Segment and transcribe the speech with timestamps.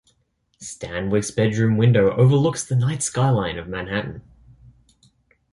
[0.59, 4.23] Stanwyck's bedroom window overlooks the night skyline of Manhattan.